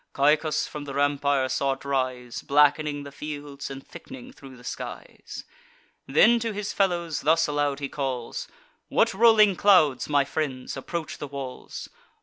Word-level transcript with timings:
Caicus 0.15 0.65
from 0.67 0.85
the 0.85 0.95
rampire 0.95 1.47
saw 1.47 1.73
it 1.73 1.85
rise, 1.85 2.41
Black'ning 2.41 3.03
the 3.03 3.11
fields, 3.11 3.69
and 3.69 3.87
thick'ning 3.87 4.33
thro' 4.33 4.49
the 4.55 4.63
skies. 4.63 5.43
Then 6.07 6.39
to 6.39 6.53
his 6.53 6.73
fellows 6.73 7.21
thus 7.21 7.45
aloud 7.45 7.79
he 7.79 7.87
calls: 7.87 8.47
"What 8.89 9.13
rolling 9.13 9.55
clouds, 9.55 10.09
my 10.09 10.25
friends, 10.25 10.75
approach 10.75 11.19
the 11.19 11.27
walls? 11.27 11.87